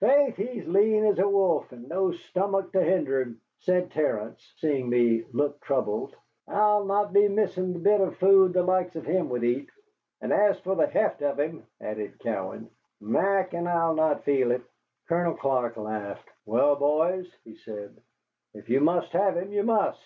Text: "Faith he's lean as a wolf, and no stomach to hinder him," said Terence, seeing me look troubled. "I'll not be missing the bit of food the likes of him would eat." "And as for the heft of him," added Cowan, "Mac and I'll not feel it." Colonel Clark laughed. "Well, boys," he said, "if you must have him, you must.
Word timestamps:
"Faith 0.00 0.36
he's 0.36 0.66
lean 0.68 1.06
as 1.06 1.18
a 1.18 1.26
wolf, 1.26 1.72
and 1.72 1.88
no 1.88 2.12
stomach 2.12 2.70
to 2.72 2.82
hinder 2.82 3.22
him," 3.22 3.40
said 3.60 3.90
Terence, 3.90 4.52
seeing 4.58 4.90
me 4.90 5.24
look 5.32 5.58
troubled. 5.62 6.14
"I'll 6.46 6.84
not 6.84 7.14
be 7.14 7.26
missing 7.26 7.72
the 7.72 7.78
bit 7.78 8.02
of 8.02 8.18
food 8.18 8.52
the 8.52 8.62
likes 8.62 8.96
of 8.96 9.06
him 9.06 9.30
would 9.30 9.44
eat." 9.44 9.70
"And 10.20 10.30
as 10.30 10.60
for 10.60 10.74
the 10.74 10.88
heft 10.88 11.22
of 11.22 11.40
him," 11.40 11.64
added 11.80 12.18
Cowan, 12.18 12.68
"Mac 13.00 13.54
and 13.54 13.66
I'll 13.66 13.94
not 13.94 14.24
feel 14.24 14.50
it." 14.50 14.60
Colonel 15.08 15.32
Clark 15.36 15.78
laughed. 15.78 16.28
"Well, 16.44 16.76
boys," 16.76 17.26
he 17.44 17.54
said, 17.56 17.96
"if 18.52 18.68
you 18.68 18.80
must 18.80 19.12
have 19.12 19.38
him, 19.38 19.52
you 19.54 19.62
must. 19.62 20.04